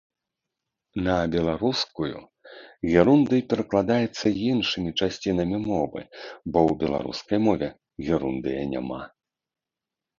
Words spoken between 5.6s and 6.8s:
мовы, бо ў